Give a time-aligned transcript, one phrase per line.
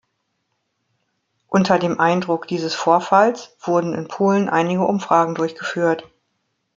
[1.47, 6.05] Unter dem Eindruck dieses Vorfalls wurden in Polen einige Umfragen durchgeführt.